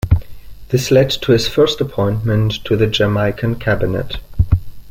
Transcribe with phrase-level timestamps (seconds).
[0.69, 4.17] This led to his first appointment to the Jamaican Cabinet.